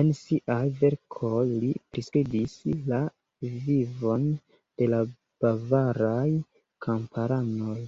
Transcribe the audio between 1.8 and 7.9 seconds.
priskribis la vivon de la bavaraj kamparanoj.